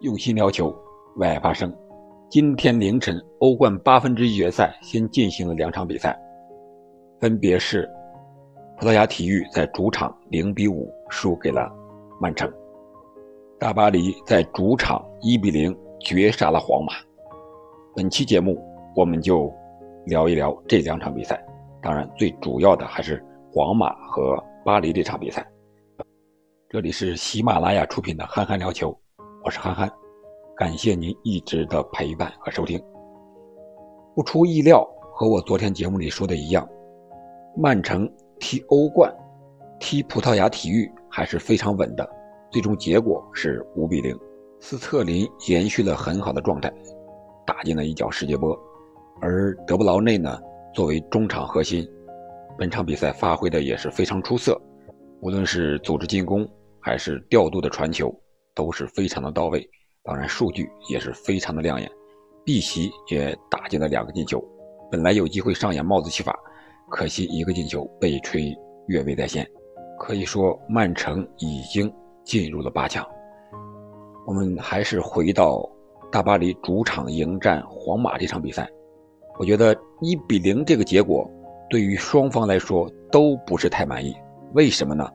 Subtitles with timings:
[0.00, 0.74] 用心聊球，
[1.16, 1.74] 为爱发声。
[2.28, 6.14] 今天凌晨，欧冠八分之一决赛先进行了两场比赛，
[7.18, 7.90] 分别是
[8.76, 11.72] 葡萄牙体育在主场零比五输给了
[12.20, 12.52] 曼城，
[13.58, 16.92] 大巴黎在主场一比零绝杀了皇马。
[17.94, 18.62] 本期节目
[18.94, 19.50] 我们就
[20.04, 21.42] 聊一聊这两场比赛，
[21.80, 25.46] 当然最主要的还是皇马和巴黎这场比赛。
[26.68, 28.90] 这里是喜马拉雅出品的《憨憨聊球》。
[29.46, 29.88] 我是憨憨，
[30.56, 32.82] 感谢您一直的陪伴和收听。
[34.12, 34.84] 不出意料，
[35.14, 36.68] 和我昨天节目里说的一样，
[37.56, 39.08] 曼城踢欧冠，
[39.78, 42.04] 踢葡萄牙体育还是非常稳的。
[42.50, 44.18] 最终结果是五比零，
[44.58, 46.68] 斯特林延续了很好的状态，
[47.46, 48.58] 打进了一脚世界波。
[49.20, 50.40] 而德布劳内呢，
[50.74, 51.88] 作为中场核心，
[52.58, 54.60] 本场比赛发挥的也是非常出色，
[55.20, 56.44] 无论是组织进攻
[56.80, 58.12] 还是调度的传球。
[58.56, 59.68] 都是非常的到位，
[60.02, 61.88] 当然数据也是非常的亮眼，
[62.44, 64.42] 碧玺也打进了两个进球，
[64.90, 66.34] 本来有机会上演帽子戏法，
[66.90, 68.52] 可惜一个进球被吹
[68.88, 69.46] 越位在先，
[69.98, 71.92] 可以说曼城已经
[72.24, 73.06] 进入了八强。
[74.26, 75.62] 我们还是回到
[76.10, 78.68] 大巴黎主场迎战皇马这场比赛，
[79.38, 81.30] 我觉得一比零这个结果
[81.68, 84.16] 对于双方来说都不是太满意，
[84.54, 85.08] 为什么呢？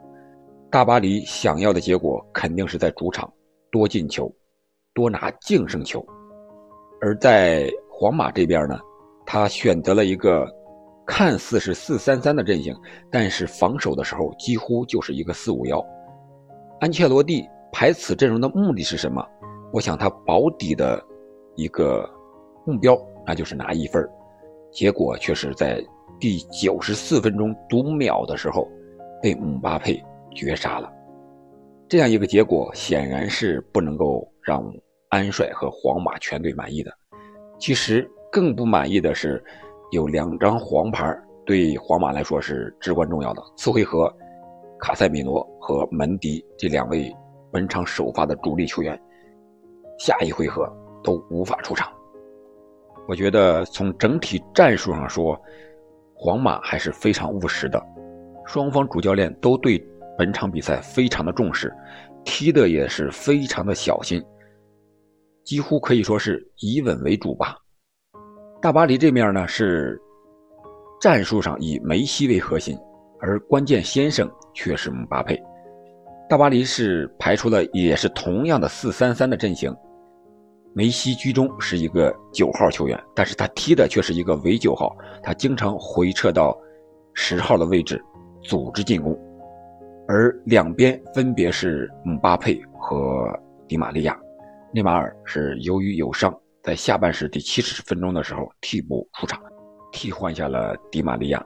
[0.71, 3.29] 大巴黎想要的结果肯定是在主场
[3.69, 4.33] 多进球，
[4.93, 6.01] 多拿净胜球，
[7.01, 8.79] 而在皇马这边呢，
[9.25, 10.47] 他选择了一个
[11.05, 12.73] 看似是四三三的阵型，
[13.11, 15.85] 但是防守的时候几乎就是一个四五幺。
[16.79, 19.21] 安切洛蒂排此阵容的目的是什么？
[19.73, 21.03] 我想他保底的
[21.57, 22.09] 一个
[22.65, 22.97] 目标，
[23.27, 24.01] 那就是拿一分，
[24.71, 25.83] 结果却是在
[26.17, 28.65] 第九十四分钟读秒的时候
[29.21, 30.01] 被姆巴佩。
[30.33, 30.91] 绝杀了，
[31.87, 34.63] 这样一个结果显然是不能够让
[35.09, 36.91] 安帅和皇马全队满意的。
[37.59, 39.43] 其实更不满意的是，
[39.91, 43.43] 有两张黄牌对皇马来说是至关重要的。
[43.57, 44.11] 次回合，
[44.79, 47.13] 卡塞米罗和门迪这两位
[47.51, 48.99] 本场首发的主力球员，
[49.99, 50.65] 下一回合
[51.03, 51.91] 都无法出场。
[53.07, 55.39] 我觉得从整体战术上说，
[56.15, 57.83] 皇马还是非常务实的，
[58.45, 59.85] 双方主教练都对。
[60.21, 61.73] 本场比赛非常的重视，
[62.23, 64.23] 踢的也是非常的小心，
[65.43, 67.57] 几乎可以说是以稳为主吧。
[68.61, 69.99] 大巴黎这面呢是
[71.01, 72.77] 战术上以梅西为核心，
[73.19, 75.41] 而关键先生却是姆巴佩。
[76.29, 79.75] 大巴黎是排出了也是同样的四三三的阵型，
[80.75, 86.55] 梅西居中是一个九号球员，但是他踢的却是一个伪九号，他经常回撤到
[87.15, 87.99] 十号的位置
[88.43, 89.19] 组织进攻。
[90.13, 93.33] 而两边分别是姆巴佩和
[93.65, 94.19] 迪马利亚，
[94.73, 99.41] 内马尔是由于有伤，在下半时第七十分钟的时候替补出场，
[99.89, 101.41] 替换下了迪马利亚。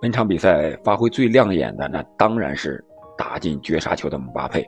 [0.00, 2.84] 本场比赛发挥最亮眼的，那当然是
[3.18, 4.64] 打进绝杀球的姆巴佩。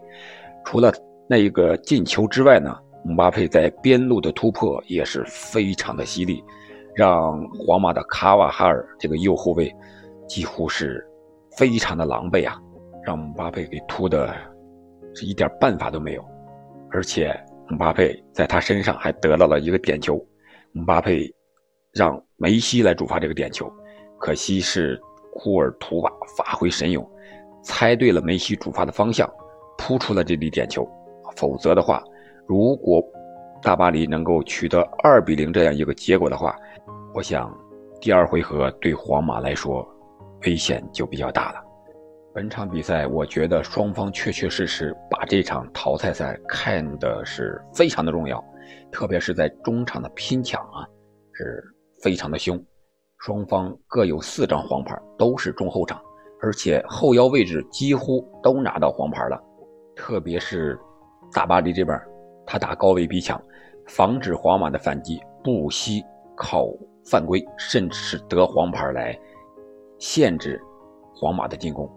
[0.65, 0.93] 除了
[1.29, 6.43] 那一个进球之外呢，姆巴佩在边路的突破也是非常的犀利，
[6.97, 9.73] 让皇马的卡瓦哈尔这个右后卫
[10.27, 11.07] 几乎是
[11.57, 12.61] 非常的狼狈啊。
[13.07, 14.35] 让姆巴佩给突的，
[15.15, 16.25] 是一点办法都没有，
[16.91, 17.33] 而且
[17.69, 20.21] 姆巴佩在他身上还得到了一个点球，
[20.73, 21.33] 姆巴佩
[21.93, 23.73] 让梅西来主罚这个点球，
[24.19, 25.01] 可惜是
[25.33, 27.09] 库尔图瓦发挥神勇，
[27.63, 29.33] 猜对了梅西主罚的方向，
[29.79, 30.85] 扑出了这粒点球，
[31.37, 32.03] 否则的话，
[32.45, 33.01] 如果
[33.63, 36.57] 大巴黎能够取得二比零这样一个结果的话，
[37.15, 37.57] 我想
[38.01, 39.87] 第二回合对皇马来说
[40.45, 41.66] 危险就比较大了。
[42.37, 48.45] 本场比赛，我觉得双方确确实实把这场淘汰赛看的是非常的重要，
[48.93, 50.85] 特别是在中场的拼抢啊，
[51.33, 51.65] 是
[52.03, 52.63] 非常的凶。
[53.21, 55.99] 双方各有四张黄牌，都是中后场，
[56.43, 59.43] 而且后腰位置几乎都拿到黄牌了。
[59.97, 60.79] 特别是
[61.33, 61.99] 大巴黎这边，
[62.45, 63.43] 他打高位逼抢，
[63.87, 66.05] 防止皇马的反击，不惜
[66.37, 66.67] 靠
[67.11, 69.19] 犯规，甚至是得黄牌来
[69.99, 70.61] 限制
[71.15, 71.91] 皇马的进攻。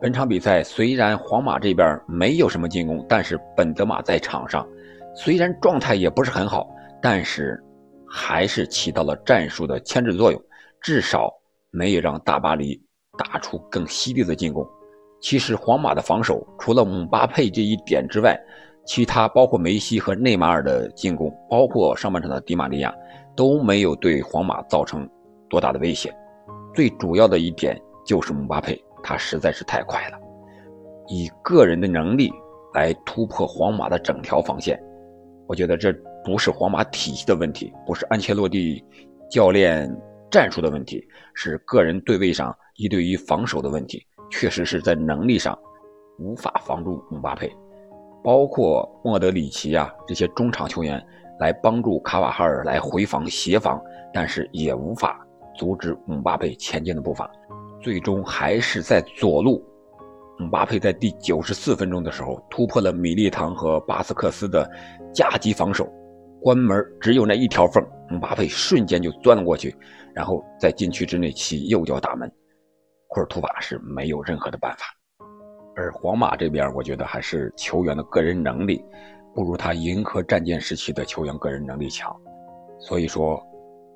[0.00, 4.66] 本场比赛虽然皇马这边没有什么进攻，但是本泽马在场上，
[5.14, 6.66] 虽然状态也不是很好，
[7.02, 7.62] 但是
[8.08, 10.42] 还是起到了战术的牵制作用，
[10.80, 11.30] 至少
[11.70, 12.82] 没有让大巴黎
[13.18, 14.66] 打出更犀利的进攻。
[15.20, 18.34] 其实皇马的防守除了姆巴佩这一点之外，
[18.86, 22.90] 其他包括梅西和内马尔的进攻，包括上半场的迪玛利亚，
[23.36, 25.06] 都没有对皇马造成
[25.50, 26.10] 多大的威胁。
[26.74, 28.82] 最主要的一点就是姆巴佩。
[29.02, 30.18] 他实在是太快了，
[31.08, 32.30] 以个人的能力
[32.74, 34.80] 来突破皇马的整条防线，
[35.46, 35.92] 我觉得这
[36.24, 38.84] 不是皇马体系的问题，不是安切洛蒂
[39.30, 39.90] 教练
[40.30, 44.04] 战术的问题，是个人对位上一对一防守的问题。
[44.32, 45.58] 确实是在能力上
[46.20, 47.50] 无法防住姆巴佩，
[48.22, 51.04] 包括莫德里奇啊这些中场球员
[51.40, 53.82] 来帮助卡瓦哈尔来回防协防，
[54.14, 55.26] 但是也无法
[55.56, 57.28] 阻止姆巴佩前进的步伐。
[57.80, 59.64] 最终还是在左路，
[60.38, 64.70] 姆巴佩在第九十四分钟的时候突破了米利唐和巴斯克斯的
[65.14, 65.88] 夹击防守，
[66.42, 69.74] 关门只有那一条缝，姆巴佩瞬间就钻了过去，
[70.14, 72.30] 然后在禁区之内起右脚打门。
[73.08, 74.84] 库尔图瓦是没有任何的办法，
[75.74, 78.84] 而皇马这边，我觉得还是球员的个人能力
[79.34, 82.14] 不如他银河战舰时期的球员个人能力强，
[82.78, 83.42] 所以说，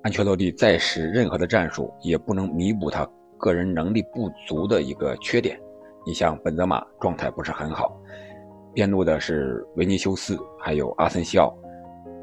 [0.03, 3.09] 安切洛蒂再使任何的战术也不能弥补他
[3.45, 5.61] 个人能力不足的一个缺点。
[6.07, 7.95] 你像本泽马状态不是很好，
[8.73, 11.55] 边路的是维尼修斯，还有阿森西奥，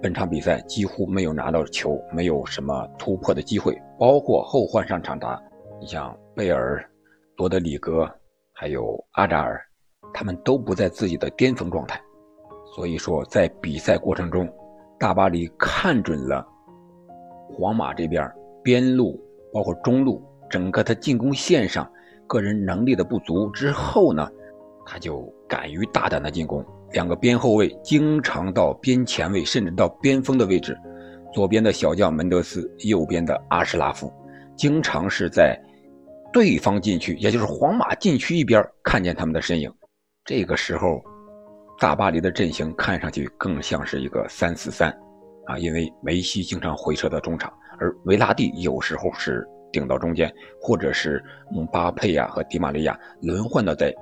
[0.01, 5.39] 本场比赛几乎没有拿到球，没有什么突破的机会，包括后换上场的。
[5.79, 6.83] 你像贝尔、
[7.37, 8.09] 罗德里戈，
[8.51, 9.61] 还有阿扎尔，
[10.11, 12.01] 他们都不在自己的巅峰状态，
[12.75, 14.51] 所以说在比赛过程中，
[14.97, 16.43] 大巴黎看准了
[17.53, 18.27] 皇马这边
[18.63, 19.19] 边路
[19.53, 20.19] 包括中路
[20.51, 21.89] 整个他进攻线上
[22.27, 24.29] 个人能力的不足之后呢，
[24.85, 30.77] 他就敢于大胆的进攻，两个边后卫经常到边前卫甚至到边锋的位置，
[31.33, 34.13] 左边的小将门德斯，右边的阿什拉夫，
[34.55, 35.59] 经常是在。
[36.33, 39.69] 对方禁区，也就是皇马禁区一边，看见他们的身影。
[40.23, 41.03] 这个时候，
[41.77, 44.89] 大巴黎的阵型看上去更像是一个三四三，
[45.47, 47.51] 啊，因为梅西经常回撤到中场，
[47.81, 53.93] 而维拉蒂有时候是顶到中间，或者是姆巴佩呀和迪玛利亚轮换的在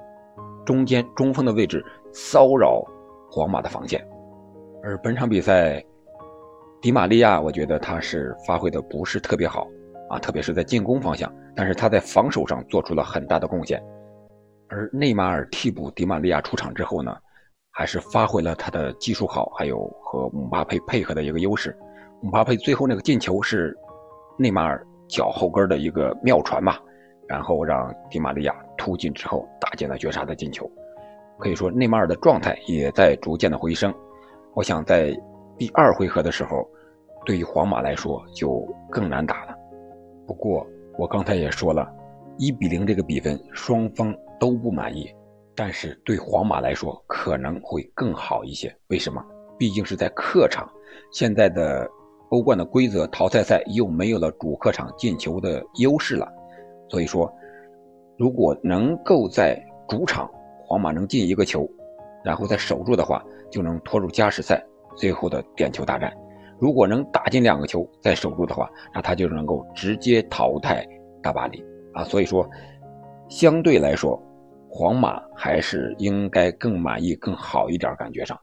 [0.66, 1.84] 中间中锋的位置
[2.14, 2.84] 骚扰
[3.32, 4.06] 皇马的防线。
[4.84, 5.84] 而本场比赛，
[6.82, 9.68] 迪玛利亚，我觉得他是发挥的不是特别好。
[10.10, 13.80] 啊，特别是在进攻方向，但是他在防守上做出了很大的贡献。
[14.68, 17.16] 而内马尔替补迪玛利亚出场之后呢，
[17.70, 21.78] 还是发挥了他的技术好，还有和姆巴佩配合的一个优势。
[22.24, 23.78] 姆巴佩最后那个进球是
[24.36, 26.80] 内马尔脚后跟的一个妙传吧，
[27.28, 30.70] 然后让迪玛利亚突进之后打进了绝杀的进球。
[31.38, 33.94] 可以说内马尔的状态也在逐渐的回升。
[34.54, 35.14] 我想在
[35.58, 36.68] 第二回合的时候，
[37.26, 39.56] 对于皇马来说就更难打了。
[40.28, 40.66] 不过
[40.98, 41.90] 我刚才也说了，
[42.38, 45.10] 一比零这个比分双方都不满意，
[45.56, 48.74] 但是对皇马来说可能会更好一些。
[48.88, 49.24] 为什么？
[49.58, 50.70] 毕竟是在客场，
[51.12, 51.90] 现在的
[52.30, 56.32] 欧冠的规则淘汰赛又没有了主客场进球的优势了，
[56.88, 57.32] 所以说，
[58.18, 60.30] 如果能够在主场
[60.64, 61.68] 皇马能进一个球，
[62.24, 64.64] 然后再守住的话，就能拖入加时赛
[64.96, 66.16] 最后的点球大战。
[66.60, 70.86] 如果能打进两个球再守住的话，那他就能够直接淘汰
[71.24, 72.04] 大巴黎啊。
[72.04, 72.48] 所以说，
[73.30, 74.22] 相对来说，
[74.70, 77.96] 皇马还是应该更满意、更好一点。
[77.96, 78.38] 感觉上，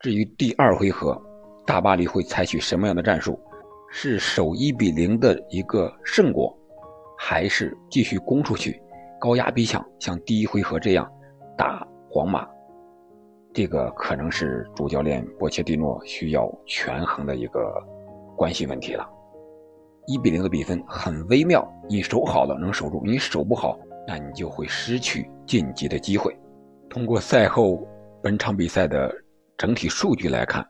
[0.00, 1.22] 至于第二回合，
[1.64, 3.38] 大巴黎会采取什么样的战术？
[3.94, 6.56] 是守一比零的一个胜果，
[7.18, 8.82] 还是继续攻出去，
[9.20, 11.06] 高压逼抢，像第一回合这样
[11.58, 12.48] 打皇马？
[13.52, 17.74] 这个可能是主教练波切蒂诺需要权衡的一个
[18.34, 19.06] 关系问题了。
[20.06, 23.78] 一比零的比分很微妙，你守好了能守住，你守不好，
[24.08, 26.34] 那你就会失去晋级的机会。
[26.88, 27.86] 通过赛后
[28.22, 29.14] 本场比赛的
[29.58, 30.66] 整体数据来看，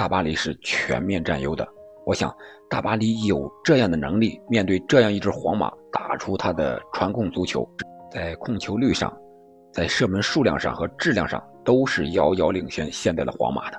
[0.00, 1.68] 大巴黎是全面占优的。
[2.06, 2.34] 我想，
[2.70, 7.68] 大巴黎有这样的能力，面对这样一支皇马，打出他的传控足球，
[8.10, 9.14] 在控球率上，
[9.70, 11.38] 在射门数量上和质量上。
[11.62, 13.78] 都是遥遥领先现在的皇马的，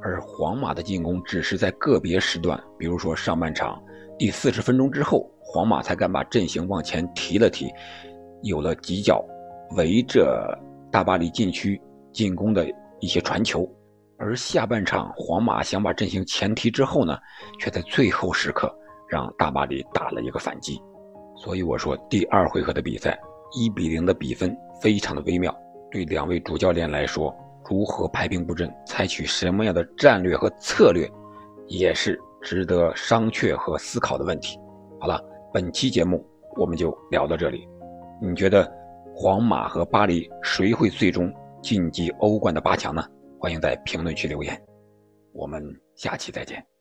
[0.00, 3.78] 而皇马的进攻只是在个别时段，比如说上半场
[4.18, 7.70] 第四十分钟之后，皇马才敢把阵型往前提了提，
[8.42, 9.22] 有了几脚
[9.76, 10.58] 围着
[10.90, 11.78] 大巴黎禁区
[12.10, 12.66] 进攻的
[12.98, 13.70] 一些传球，
[14.18, 17.16] 而下半场皇马想把阵型前提之后呢，
[17.60, 18.68] 却在最后时刻
[19.08, 20.82] 让大巴黎打了一个反击，
[21.36, 23.16] 所以我说第二回合的比赛
[23.56, 25.56] 一比零的比分非常的微妙。
[25.90, 27.34] 对两位主教练来说，
[27.70, 31.08] 如何排兵布阵，采取什么样的战略和策略，
[31.68, 34.58] 也是值得商榷和思考的问题。
[34.98, 35.22] 好了，
[35.52, 37.66] 本期节目我们就聊到这里。
[38.20, 38.68] 你觉得
[39.14, 41.32] 皇马和巴黎谁会最终
[41.62, 43.02] 晋级欧冠的八强呢？
[43.40, 44.60] 欢迎在评论区留言。
[45.32, 45.62] 我们
[45.94, 46.77] 下期再见。